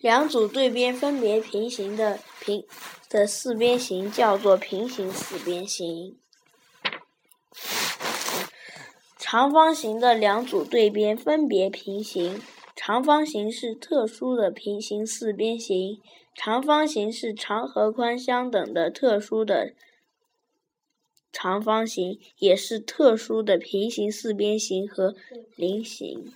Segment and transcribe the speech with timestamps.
[0.00, 2.64] 两组对边分别平行的平
[3.10, 6.16] 的四边形叫做平行四边形。
[9.18, 12.40] 长方形的两组对边分别平行
[12.74, 16.00] 长方形是特殊的平行四边形
[16.34, 19.74] 长方形是长和宽相等的特殊的
[21.30, 25.14] 长方形也是特殊的平行四边形和
[25.56, 26.32] 菱形。